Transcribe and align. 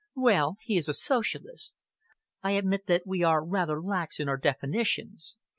"Well, 0.15 0.55
he 0.63 0.77
is 0.77 0.89
a 0.89 0.95
Socialist. 0.95 1.75
I 2.41 2.53
admit 2.53 2.87
that 2.87 3.05
we 3.05 3.21
are 3.21 3.45
rather 3.45 3.79
lax 3.79 4.19
in 4.19 4.27
our 4.27 4.37
definitions. 4.37 5.37